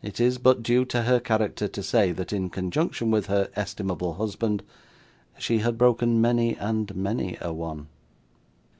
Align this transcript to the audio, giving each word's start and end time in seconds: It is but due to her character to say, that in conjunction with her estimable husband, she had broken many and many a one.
It 0.00 0.20
is 0.20 0.38
but 0.38 0.62
due 0.62 0.84
to 0.84 1.02
her 1.02 1.18
character 1.18 1.66
to 1.66 1.82
say, 1.82 2.12
that 2.12 2.32
in 2.32 2.50
conjunction 2.50 3.10
with 3.10 3.26
her 3.26 3.50
estimable 3.56 4.14
husband, 4.14 4.62
she 5.38 5.58
had 5.58 5.76
broken 5.76 6.20
many 6.20 6.54
and 6.56 6.94
many 6.94 7.36
a 7.40 7.52
one. 7.52 7.88